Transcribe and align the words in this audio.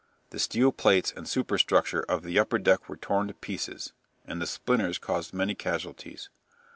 The 0.31 0.39
steel 0.39 0.71
plates 0.71 1.13
and 1.15 1.27
superstructure 1.27 2.03
on 2.09 2.23
the 2.23 2.39
upper 2.39 2.57
deck 2.57 2.89
were 2.89 2.97
torn 2.97 3.27
to 3.27 3.35
pieces, 3.35 3.93
and 4.25 4.41
the 4.41 4.47
splinters 4.47 4.97
caused 4.97 5.31
many 5.31 5.53
casualties. 5.53 6.31